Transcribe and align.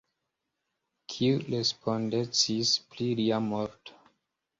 Kiu 1.11 1.35
respondecis 1.53 2.71
pri 2.95 3.11
lia 3.21 3.39
morto? 3.51 4.01